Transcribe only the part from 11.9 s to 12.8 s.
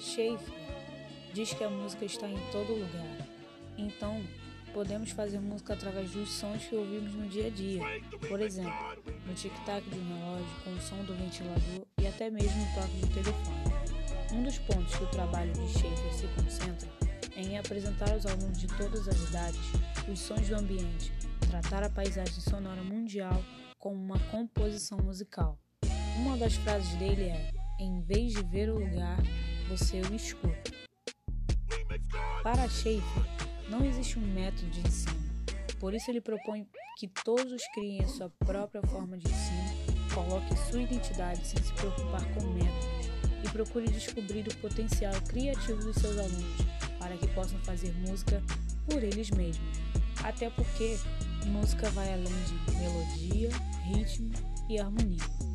e até mesmo o